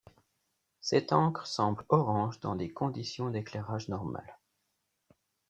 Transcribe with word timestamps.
Cette 0.79 1.13
encre 1.13 1.45
semble 1.45 1.85
orange 1.89 2.39
dans 2.39 2.55
des 2.55 2.71
conditions 2.73 3.29
d'éclairage 3.29 3.87
normales. 3.87 4.39